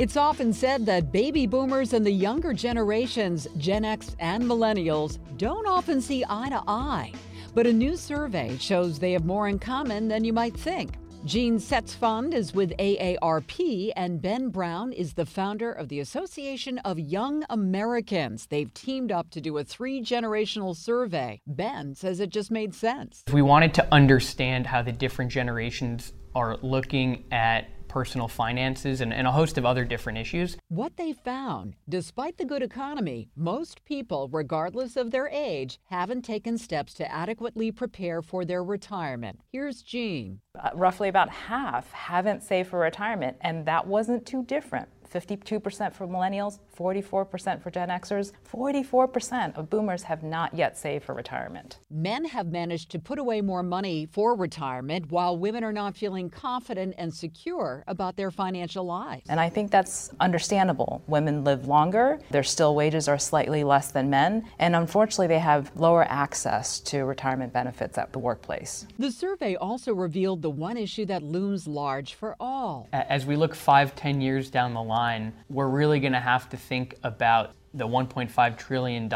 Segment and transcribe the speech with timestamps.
[0.00, 5.66] It's often said that baby boomers and the younger generations, Gen X and millennials, don't
[5.66, 7.12] often see eye to eye.
[7.54, 10.94] But a new survey shows they have more in common than you might think.
[11.26, 16.98] Jean Setzfand is with AARP, and Ben Brown is the founder of the Association of
[16.98, 18.46] Young Americans.
[18.46, 21.42] They've teamed up to do a three generational survey.
[21.46, 23.22] Ben says it just made sense.
[23.26, 29.12] If We wanted to understand how the different generations are looking at personal finances and,
[29.12, 30.56] and, a host of other different issues.
[30.68, 36.56] What they found, despite the good economy, most people, regardless of their age, haven't taken
[36.56, 39.40] steps to adequately prepare for their retirement.
[39.52, 40.40] Here's Jean.
[40.58, 46.06] Uh, roughly about half haven't saved for retirement, and that wasn't too different 52% for
[46.06, 51.78] millennials, 44% for Gen Xers, 44% of boomers have not yet saved for retirement.
[51.90, 56.30] Men have managed to put away more money for retirement while women are not feeling
[56.30, 59.24] confident and secure about their financial lives.
[59.28, 61.02] And I think that's understandable.
[61.06, 65.72] Women live longer, their still wages are slightly less than men, and unfortunately, they have
[65.76, 68.86] lower access to retirement benefits at the workplace.
[68.98, 72.59] The survey also revealed the one issue that looms large for all.
[72.92, 76.56] As we look five, ten years down the line, we're really going to have to
[76.56, 79.10] think about the $1.5 trillion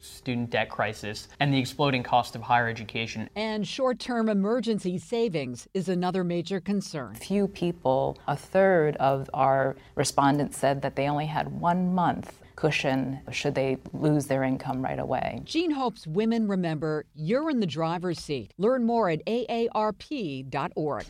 [0.00, 3.28] student debt crisis and the exploding cost of higher education.
[3.36, 7.14] And short term emergency savings is another major concern.
[7.14, 13.18] Few people, a third of our respondents said that they only had one month cushion
[13.30, 15.40] should they lose their income right away.
[15.44, 18.52] Jean hopes women remember you're in the driver's seat.
[18.58, 21.04] Learn more at aarp.org.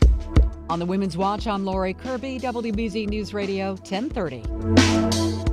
[0.69, 5.52] On the Women's Watch, I'm Laurie Kirby, WBZ News Radio, 1030.